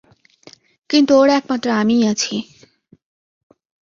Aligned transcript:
কিন্তু 0.89 1.11
ওর 1.15 1.29
একমাত্র 1.37 1.67
আমিই 1.81 2.03
আছি। 2.11 2.35